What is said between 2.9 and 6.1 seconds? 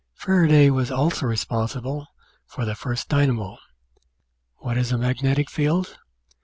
dynamo. What is a magnetic field?